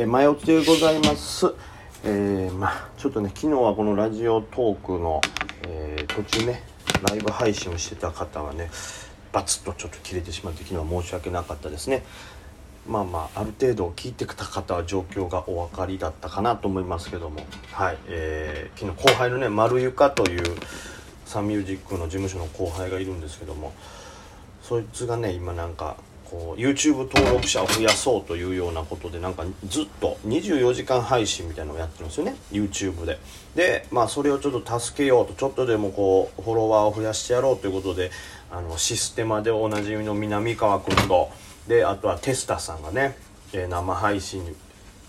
[0.00, 1.52] えー、前置きでございます。
[2.04, 5.20] えー、まあちょっとね昨日はこのラジオトークの、
[5.66, 6.62] えー、途中ね
[7.08, 8.70] ライブ配信をしてた方はね
[9.32, 12.04] バツッとちょっと切れてしまって昨日は申し訳なかったですね。
[12.88, 20.44] まあまあある程度聞いてきた方は状況がお分かりだったかなと思いますけどもはい、えー、昨日後輩のね丸床という
[21.26, 23.72] サンミュージックの事務所の後輩がいるんですけども
[24.62, 25.96] そいつがね今なんか
[26.30, 33.18] こう YouTube 登録者を増やそうというようなことでなんかずっと24時間配信みたいなのをやってるんですよね YouTube で。
[33.54, 38.10] でまあそれをちょっと助けようとちょっとでもこうフォロワーを増やしてやろうということで
[38.50, 41.30] あのシステマでおなじみの南川君と
[41.66, 43.16] であとはテスタさんがね、
[43.52, 44.54] え、生配信に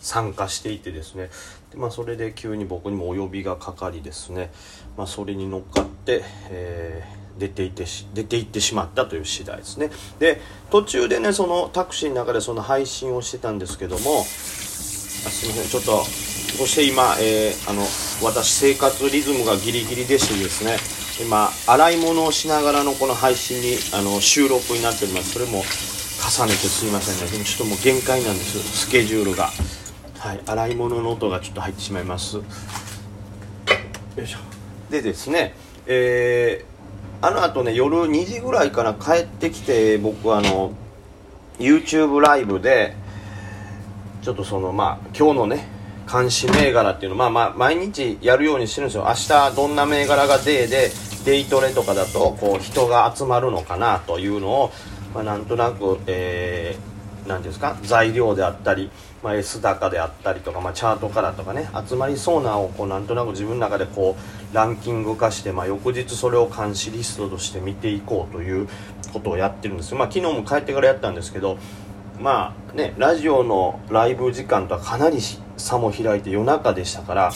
[0.00, 1.30] 参加していてですね。
[1.72, 4.52] で、まあ、それで急に僕にもお呼びがかかりですね、
[4.96, 7.84] まあ、それに乗っかって、えー出ていて
[8.14, 9.90] 出ていってしまったという次第ですね。
[10.18, 15.68] で途中でねそのタクシーの中でその配信をしてたんですけどもあすいません。
[15.68, 17.82] ちょっとそして今、えー、あの
[18.22, 20.76] 私生活リズムがギリギリでしてですね
[21.24, 25.32] 今洗い物をしながらのこの配信にあの収録になっております。
[25.32, 25.64] それも
[26.24, 27.32] 重ねてすいませんね。
[27.32, 28.58] でもちょっともう限界なんです。
[28.86, 29.50] スケジュールが。
[30.18, 30.40] はい。
[30.46, 32.36] 洗い物の音がちょっと入ってしまいます。
[32.36, 32.42] よ
[34.22, 34.38] いしょ。
[34.90, 35.54] でですね
[35.86, 36.73] えー
[37.20, 40.72] あのあとね夜2時ぐらいから帰ってきて僕あの
[41.58, 42.96] YouTube ライブで
[44.22, 45.68] ちょっとそのまあ今日のね
[46.10, 49.04] 監視銘柄っていうのまあまあ毎日やるようにしてるんですよ。
[49.06, 50.90] 明日どんな銘柄がデーで
[51.24, 54.72] デイトレとかだとこう人が集まるのかなというのを、
[55.14, 56.93] まあ、なんとなく、えー、
[57.26, 58.90] なんですか材料であったり
[59.24, 64.18] まあ、S 高であったりとか、まあ、チャートからとかね集まりそうなをこうなんとなく自分の中でこ
[64.52, 68.68] うランキング化して、まあ、翌日それを監視リストとして見ていこうという
[69.14, 71.56] ことをやってるんですよ、まあ、昨日も帰ってからやったんですけど
[72.20, 75.20] まあねラジオのライブ時間とはかなり
[75.56, 77.32] 差も開いて夜中でしたからあの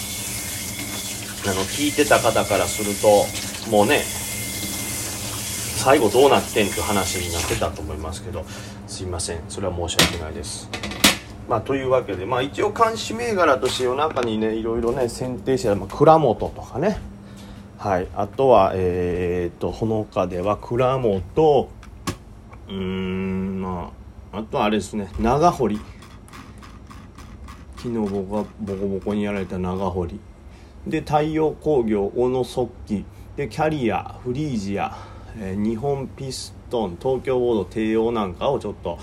[1.63, 4.03] 聞いてた方からするともうね
[5.79, 8.45] 最後どうなってんって話になってたと思いますけど
[8.89, 9.41] すいません。
[9.49, 10.69] それは申し訳ないです。
[11.49, 16.99] まあ、というわけで、まあ、一応監視銘柄として夜中にねいろいろね選定して、まあ、蔵元とかね。
[17.79, 18.09] はい。
[18.15, 21.71] あとはえー、っとほのかでは蔵元
[22.69, 23.93] うーんま
[24.33, 25.79] ああとはあれですね長堀。
[27.77, 30.19] 昨日僕がボコボコにやられた長堀。
[30.87, 33.05] で太陽工業小野速記。
[33.37, 34.97] でキャリアフリージア、
[35.37, 38.99] えー、日本ピストン東京ボード帝王なんかをちょっと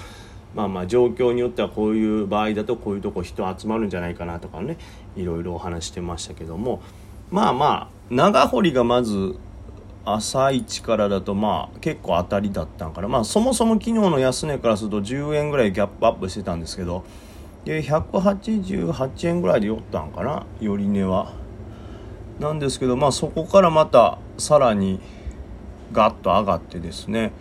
[0.56, 4.78] まあまあ状況によってはこういう場合だとこういうとこ人集まるんじゃないかなとかね
[5.16, 6.82] いろいろお話してましたけども
[7.30, 9.38] まあまあ長堀がまず
[10.06, 17.04] 朝一からだとまあ結構当たりだったんからまあそもそも昨日の安値からすると10円ぐらいギャップアップしてたんですけど
[17.66, 21.34] で188円ぐらいで寄ったんかな寄り値は。
[22.40, 25.00] なんですけどまあそこからまたさらに
[25.92, 27.32] ガッと上がってですね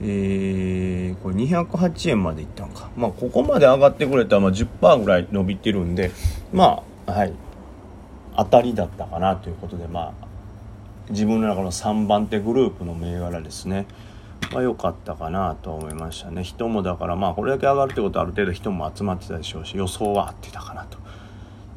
[0.00, 2.90] えー、これ208円までいったんか。
[2.96, 6.10] まあ、ここまで上がってくれたら、まあ、10%ぐらい伸びてるんで、
[6.52, 7.32] まあ、はい、
[8.36, 10.26] 当たりだったかなということで、まあ、
[11.08, 13.86] 自分の中の3番手グループの銘柄ですね。
[14.52, 16.44] まあ、良かったかなと思いましたね。
[16.44, 20.98] 人もだから、まあ、これだけ上がるってことはある程度人も集まってたでしょうし、予想は合ってたかなと。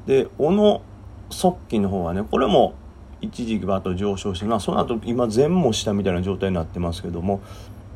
[0.07, 0.81] で、小野
[1.29, 2.73] 速記の方はね、これも
[3.21, 7.41] 一時期バッと上昇して、まあ、その後今全も下みたいな状態になってますけども、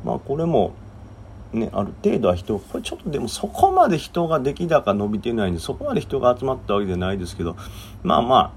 [0.04, 0.74] まあこれも
[1.52, 7.56] ねある程度は人これちょっとでもそこまで人が出来高伸びてないんでそこまで人が集まったわけじゃないですけど
[8.02, 8.52] まあま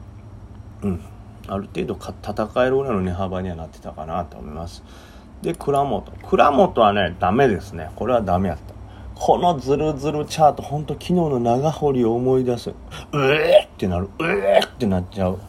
[0.84, 1.02] あうん
[1.48, 4.84] ある程度か戦えるぐらいの値幅にはなってたかなと思います。
[5.42, 6.12] で蔵元。
[6.28, 7.90] 蔵元はねダメですね。
[7.96, 8.74] これはダメやった。
[9.16, 12.72] このズルズルチャートほんと昨日の長堀を思い出す。
[12.72, 12.76] う
[13.14, 14.10] えーってなる。
[14.20, 15.40] うえーってなっちゃう。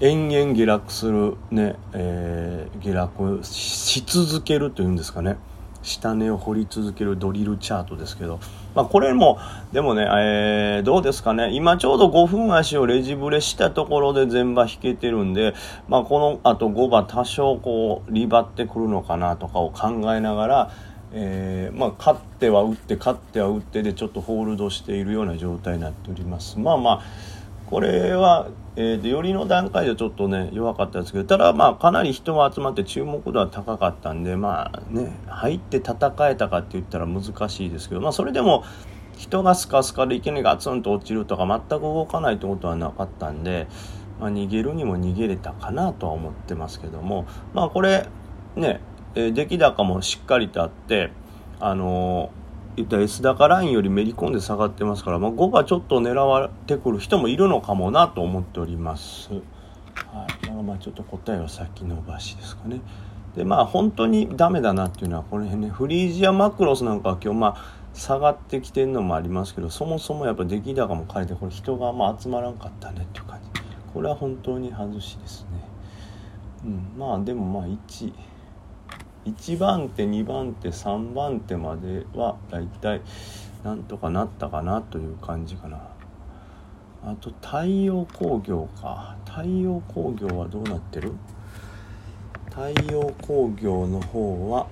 [0.00, 5.36] 延々下落するね、えー、下落し続けるというんですかね。
[5.82, 8.40] 下根を掘り続けるドリルチャートですけど、
[8.74, 9.38] まあ、これも
[9.72, 11.50] でもね、えー、どうですかね。
[11.52, 15.54] 今ちょうど5分足をレジブレしたところで全場引けてるんで、
[15.88, 20.70] まあ、このあと5番多少こうリバってくるのかなとかを考えながら
[21.12, 26.58] えー、まあ、勝っては打って勝っては打ってでちょっとホールドしているような状態になっております。
[26.58, 27.02] まあまあ
[27.66, 28.48] これは
[28.78, 38.64] えー、でよりの段階でちょっとね弱かったですけどただまあかなり人が集まって注目度は高かったんでまあね入って戦えたかって言ったら難しいですけどまあそれでも
[39.16, 43.66] 人がスカスカでいきなりガツンと落ちるとか全く動かないってことはなかったんで、
[44.20, 48.06] まあ、逃げるにも逃げれたかなとは思ってますけどもまあこれ
[48.56, 48.80] ね、
[49.14, 51.10] え、出来高もしっかりとあって
[51.60, 52.45] あのー
[52.76, 59.30] 言ったら S 高ラインよりめり込んで下がってますから、まあ、5がちょっと狙われてくる人もいるのかもなと思っております。
[59.32, 62.80] はい、だからまあちょっと答えは先延ばしですかね。
[63.34, 73.60] でまあ本当にダメだなっていうのはこの辺ねフリージアマクロスなんかは今日まあ下がってきてるのもありますけどそもそもやっぱ出来高も変えてこれ人がまあ集まらんかったねっていう感じ
[73.92, 75.48] これは本当に外しですね
[76.64, 78.12] うんまあでもまあ1
[79.26, 83.02] 1番手2番手3番手まではだいたい
[83.64, 85.78] なんとかなったかなという感じかな。
[87.04, 89.16] あと太陽工業か。
[89.24, 91.12] 太陽工業はどうなってる？
[92.50, 94.66] 太陽工業の方は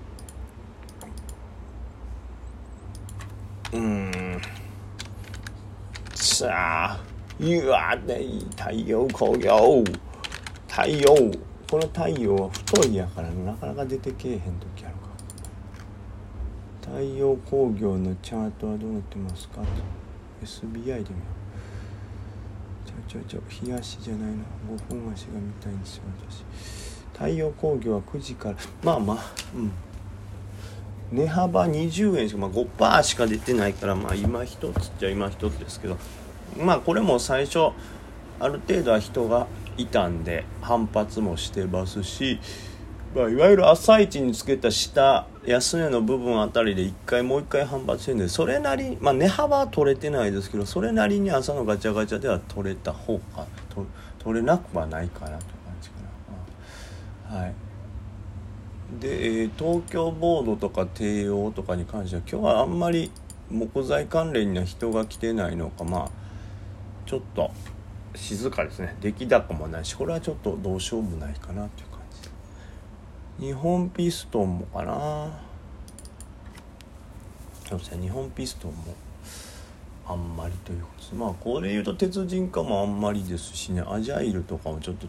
[3.72, 4.40] うーん。
[6.14, 7.00] さあ
[7.40, 8.20] うわね
[8.56, 9.82] 太陽工業。
[10.68, 11.14] 太陽。
[11.75, 15.09] この太陽は太いやからなかなか出てけえへん時あるか。
[16.82, 19.56] 太陽工業のチャートはどうなってますか？
[19.61, 19.67] と
[20.44, 21.03] SBI で見よ
[23.09, 23.11] う。
[23.11, 24.37] ちょちょちょ冷やしじゃないな。
[24.88, 26.44] 5本足が見たいんですよ私。
[27.12, 29.17] 太陽工業は9時からまあまあ
[29.56, 29.73] うん。
[31.11, 35.99] 値幅20円しか、まあ、5%しか出てないからまあ今一つっちゃ今一つですけど
[36.56, 37.73] まあこれも最初
[38.38, 42.38] ある程度は人がいたんで反発もしてますし、
[43.15, 53.47] まあ、いわゆる朝一につけた下安値の部分あたりで1回もう1回反発してるんでそれなりまあ値幅は取れてないですけどそれなりに朝のガチャガチャでは取れた方か
[54.19, 55.97] 取れなくはないかなという感じか
[57.31, 57.38] な。
[57.41, 57.55] はい。
[59.00, 63.11] で、えー、東京ボードとか帝王とかに関しては今日はあんまり
[63.50, 66.11] 木材関連には人が来てないのかまあ
[67.06, 67.50] ちょっと
[68.14, 68.96] 静かですね。
[69.00, 72.00] 出来高もないしこれはちょっとどうしようもないかなっていう感
[73.40, 73.46] じ。
[73.46, 75.40] 日本ピストンもかな。
[77.69, 78.94] そうですね日本ピストンも
[80.06, 81.14] あんまりということです。
[81.14, 85.06] まあこれ言うと鉄人化もあんまりですしねアジャイルとかもちょっと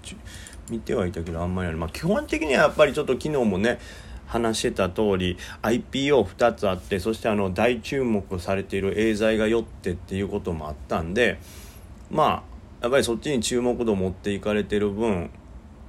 [0.69, 1.78] 見てはいたけどあんまりある。
[1.78, 3.80] まあ基本的にはやっぱりちょっと昨日もね
[4.25, 11.40] 話してた通り IPO2 つあってそしてあの大注目されているエーザイが酔ってっていうこともあったんで
[12.10, 12.55] まあ
[12.86, 15.32] やっぱりそっちに注目度を持っていかれてる分、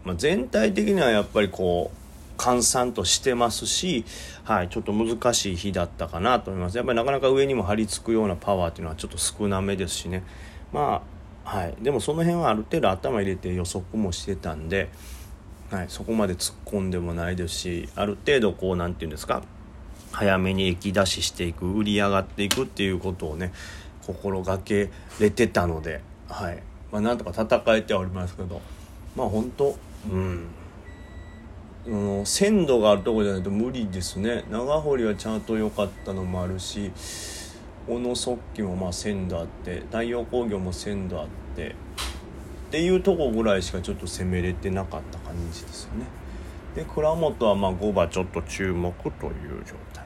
[0.03, 4.07] まあ、全体的にはやっぱりこう閑散としてますし、
[4.45, 6.79] はい、ちょっと難しい日だったかなと思います。
[6.79, 10.23] やっぱりなかなか上にも張り付くようなパワーっていうのはちょっと少なめですしね。
[10.73, 11.03] ま
[11.45, 11.75] あ、はい。
[11.83, 14.89] でもその辺はある程度頭入れて予測もしてたんで、
[15.71, 19.43] はい、そこまで突っ込んでもないですし、ある程度こう、なんていうんですか、
[20.13, 23.53] 早めに液出ししていく、売り上がっていくっていうことをね、
[24.07, 24.89] 心がけ
[25.21, 26.01] れてたので、
[26.31, 26.63] はい。
[26.93, 28.61] まあ、なんとか戦えてはおりますけど、
[29.15, 29.77] まあ本当、
[30.11, 30.47] うん。
[31.87, 34.45] うん、鮮度があるとこじゃないと無理ですね。
[34.51, 36.91] 長堀はちゃんと良かったのもあるし
[37.87, 41.73] 小野速記もまあ鮮度あって太陽工業も鮮度あってっ
[42.73, 46.07] ていうとこぐらいしかちょっと攻めれてなかった感じですよね。
[46.75, 50.05] で倉本はまあ5番ちょっと注目という状態。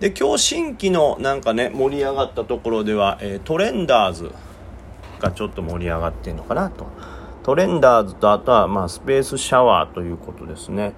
[0.00, 4.32] で今日新規のなんかね盛り上がったところでは、えー、トレンダーズ。
[5.20, 6.86] がちょっと盛り上がってんのかなと
[7.42, 10.94] トレンダーズとあとはまあスペースシャワーということですね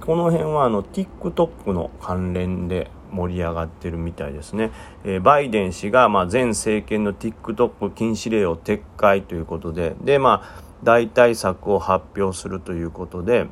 [0.00, 4.70] この辺はあの TikTok の関連で盛り上がってるみたいですね。
[5.04, 13.48] えー、バイデン氏が、まあ、前政権の TikTok 禁止令を撤回ということで、で、まあ、代替策を発表するということで、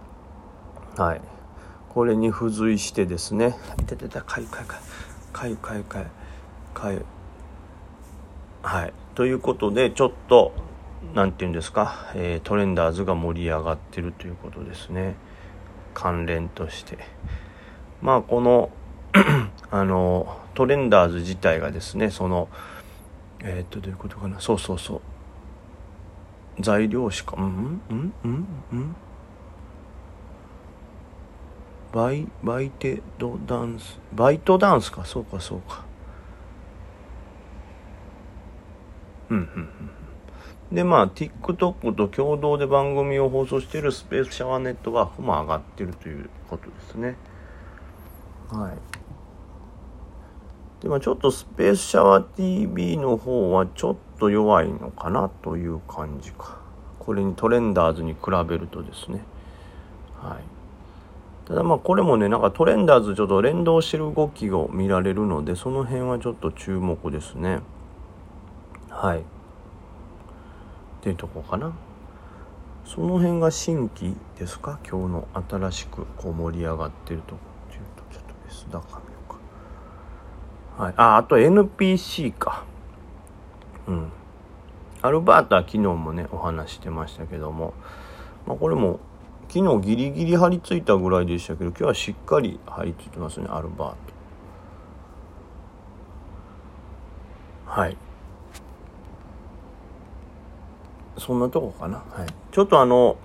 [0.96, 1.20] はい。
[1.90, 6.06] これに付随してですね、いたたた、かゆかゆかゆ、かゆかゆかゆ、
[6.72, 7.15] かゆ。
[8.66, 8.92] はい。
[9.14, 10.52] ということで、ちょっと、
[11.14, 15.14] なんて言うんですか、えー、トレンダーズが盛り上がってるということですね。
[15.94, 16.98] 関連として。
[18.02, 18.70] まあこの
[19.70, 22.48] あのトレンダーズ自体がですねその
[23.40, 24.40] えっ、とどういうことかな？
[24.40, 25.00] そうそうそう。
[26.60, 28.96] 材料しかうんうんうんうん。
[31.92, 34.00] バイバイテドダンス。
[34.12, 35.04] バイトダンスか？
[35.04, 35.84] そうかそうか。
[39.30, 39.90] うんうんうん
[40.72, 47.16] で、まあ、TikTok と共同で番組を放送しているスペースシャワーネットワークも上がってるということですね。
[48.50, 48.72] はい。
[50.82, 56.58] で、まあ、ちょっとスペースシャワー TV の方はちょっと弱いのかなという感じか。
[56.98, 58.18] これにトレンダーズに比
[58.48, 59.22] べるとですね。
[60.20, 60.38] はい。
[61.46, 67.60] ただまあこれもね、なんかトレンダーズちょっと連動してる動きを見られるので、その辺はちょっと注目ですね。
[68.96, 69.18] はい。
[69.18, 69.22] っ
[71.02, 71.72] ていうとこかな。
[72.86, 74.78] その辺が新規ですか？
[74.88, 79.32] 今日の新しくこう盛り上がってるとこっていうとちょっと別高見よう
[80.78, 82.64] か、はい、あ、あと NPC か。
[83.86, 84.10] うん。
[85.02, 87.74] アルバータは昨日もねお話してましたけども、
[88.46, 88.98] まあ、これも
[89.48, 93.96] 昨日ギリギリ張り付いたぐらいでしたけど今日はしっかり張り付いてますねアルバート。
[97.66, 97.96] はい。
[101.18, 103.16] そんなとこかな、はい、ちょっとあの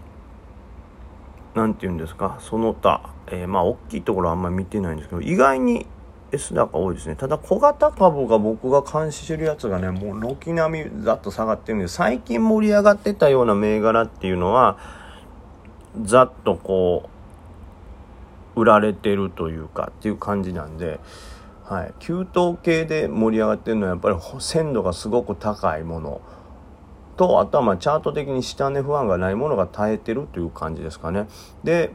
[1.54, 2.38] 何て言うんですか？
[2.40, 5.86] その他、えー、まあ大きいところあんまり見てないんですけど意外に
[6.32, 7.18] S 高多いですね。
[7.18, 14.78] ただ小型株が僕が監視してるやつがねもう軒並みざっと下がってるんで最近盛り上がってたような銘柄っていうのは
[16.04, 17.10] ざっとこ
[18.56, 21.02] う売られてるというかっていう感じなんで、
[21.66, 26.22] はい、給湯系で盛り上がってるのはやっぱり鮮度がすごく高いもの。
[27.22, 31.28] とあとはまあチャート的に下値不安がないものが耐えてるという感じですかね。
[31.64, 31.92] で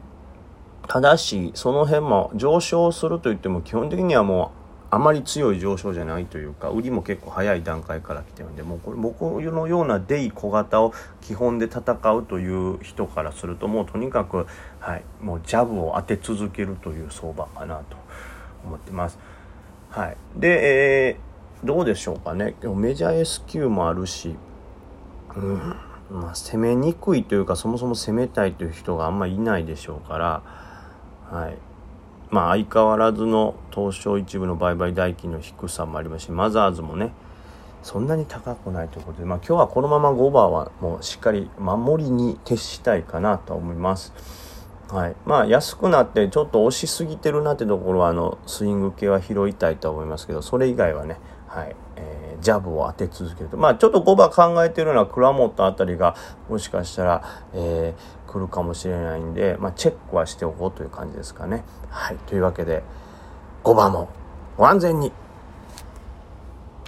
[0.87, 4.53] ただしその辺も上昇するといっても基本的にはも
[4.93, 11.81] うあまり強い上昇じゃないというか売りも結構早い段階から来てるんでもうこれ僕のようなデイ小型を基本で戦
[12.13, 14.47] うという人からするともうとにかく、
[14.79, 17.97] はい、もうジャブを当て続けるという相場かなと
[18.65, 19.19] 思ってます。
[19.91, 24.37] はい、で、えー、どうでしょうかねメジャー S q もあるし、
[25.37, 25.77] うん
[26.11, 30.43] まあ、攻めにくいというかそもそも攻めたいという人があんまりいないでしょうから。
[31.31, 31.59] はい。
[32.31, 37.13] まあ相変わらずの東証一部の売買代金の低さもありますし、マザーズもね、
[37.83, 44.13] そんなに高くないということで、まあ今日はこのまま5番はもうしっかり守りに徹したいかなと思います。
[44.89, 45.17] はい。
[45.25, 51.75] まあ安くなってちょっと押しすぎてるなってところはあのスイング系は拾いたいと思いますけど、それ以外はね、はい。
[52.41, 53.57] ジャブを当て続けると。
[53.57, 56.17] まあちょっと5番考えてるのは倉本あたりが
[56.49, 57.23] もしかしたら、
[57.55, 61.65] えー、来るかもしれないんで、まあ、チェックはしておこうという感じですかね。
[61.89, 62.17] はい。
[62.27, 62.83] というわけで、
[63.65, 64.09] 5番も
[64.57, 65.13] ご安全に。